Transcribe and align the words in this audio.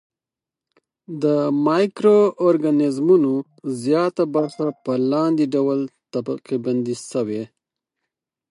د 1.21 1.23
مایکرو 1.65 2.19
ارګانیزمونو 2.47 3.33
زیاته 3.83 4.23
برخه 4.35 4.65
په 4.83 4.91
لاندې 5.11 5.45
ډول 5.55 5.79
طبقه 6.13 6.55
بندي 6.65 6.95
شوې. 7.11 7.43